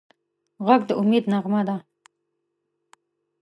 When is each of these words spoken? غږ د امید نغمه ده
غږ 0.65 0.81
د 0.89 0.91
امید 1.01 1.23
نغمه 1.31 1.61
ده 1.67 1.75